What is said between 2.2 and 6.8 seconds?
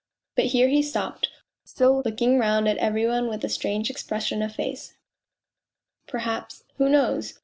round at every one with a strange expression of face; perhaps